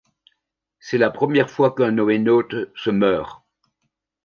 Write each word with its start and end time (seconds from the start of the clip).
C’est 0.79 0.97
la 0.97 1.11
première 1.11 1.51
fois 1.51 1.75
qu’un 1.75 1.91
NoéNaute 1.91 2.73
se 2.75 2.89
meurt. 2.89 3.43